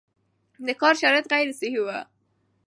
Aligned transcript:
د 0.65 0.67
کار 0.81 0.93
شرایط 1.01 1.25
غیر 1.31 1.49
صحي 1.59 1.79
وو 1.81 1.99